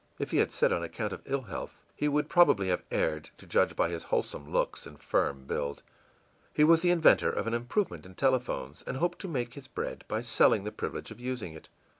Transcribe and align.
If 0.17 0.31
he 0.31 0.37
had 0.37 0.51
said 0.51 0.73
on 0.73 0.81
account 0.81 1.13
of 1.13 1.21
ill 1.25 1.43
health, 1.43 1.85
he 1.95 2.07
would 2.07 2.27
probably 2.27 2.69
have 2.69 2.81
erred, 2.89 3.29
to 3.37 3.45
judge 3.45 3.75
by 3.75 3.89
his 3.89 4.01
wholesome 4.05 4.51
looks 4.51 4.87
and 4.87 4.99
firm 4.99 5.45
build. 5.45 5.83
He 6.55 6.63
was 6.63 6.81
the 6.81 6.89
inventor 6.89 7.29
of 7.31 7.45
an 7.45 7.53
improvement 7.53 8.07
in 8.07 8.15
telephones, 8.15 8.83
and 8.87 8.97
hoped 8.97 9.19
to 9.19 9.27
make 9.27 9.53
his 9.53 9.67
bread 9.67 10.03
by 10.07 10.23
selling 10.23 10.63
the 10.63 10.71
privilege 10.71 11.11
of 11.11 11.19
using 11.19 11.53
it. 11.53 11.69